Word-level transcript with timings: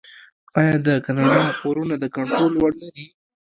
آیا 0.59 0.75
د 0.87 0.89
کاناډا 1.05 1.41
پورونه 1.59 1.95
د 1.99 2.05
کنټرول 2.15 2.53
وړ 2.57 2.71
نه 2.81 2.89
دي؟ 2.95 3.05